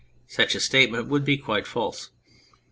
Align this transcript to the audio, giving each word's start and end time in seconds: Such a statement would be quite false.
Such 0.27 0.55
a 0.55 0.59
statement 0.59 1.09
would 1.09 1.23
be 1.23 1.37
quite 1.37 1.67
false. 1.67 2.09